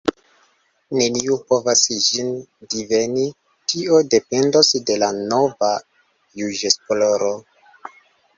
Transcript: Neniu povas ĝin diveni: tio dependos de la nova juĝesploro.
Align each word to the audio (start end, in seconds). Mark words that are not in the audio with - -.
Neniu 0.99 1.35
povas 1.51 1.83
ĝin 2.05 2.31
diveni: 2.75 3.25
tio 3.73 4.01
dependos 4.15 4.73
de 4.89 4.97
la 5.05 5.11
nova 5.19 5.71
juĝesploro. 6.43 7.33